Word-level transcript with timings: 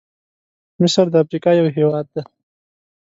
مصرد 0.81 1.11
افریقا 1.23 1.51
یو 1.59 1.67
هېواد 1.77 2.05
دی. 2.13 2.21